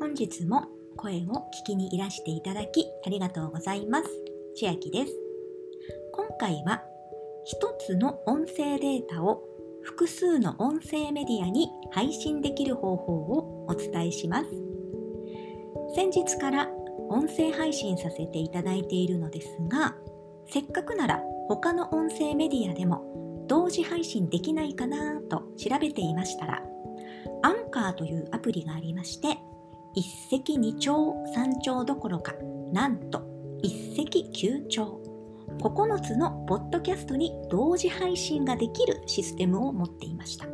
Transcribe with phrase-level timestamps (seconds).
[0.00, 4.08] 本日も声を聞きにいらしていただきありがとうございます。
[4.54, 5.12] 千秋です。
[6.12, 6.82] 今回は
[7.44, 9.42] 一つの音声データを
[9.82, 14.46] 複数の音声メディアに配信できる方法をお伝えします。
[15.94, 16.68] 先日から
[17.08, 19.96] 音声配信させていただいているのですが、
[20.46, 26.62] せっかくなら他の音声メディアでも同時配信できないかなと調べていましたら、
[27.42, 29.38] アンカーというアプリがありまして、
[29.94, 32.34] 一石二鳥三鳥どころか、
[32.72, 33.22] なんと
[33.62, 35.08] 一石九鳥。
[35.58, 40.46] 9つのポッドキャストに同時配信ができるシステムを持っていました。